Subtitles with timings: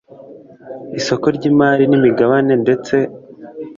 [0.99, 2.95] isoko ry imari n imigabane ndetse